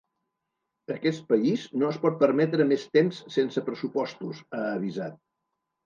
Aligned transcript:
Aquest 0.95 1.21
país 1.33 1.67
no 1.83 1.91
es 1.95 2.01
pot 2.07 2.17
permetre 2.25 2.69
més 2.73 2.89
temps 2.99 3.23
sense 3.39 3.67
pressupostos, 3.71 4.45
ha 4.63 4.67
avisat. 4.77 5.27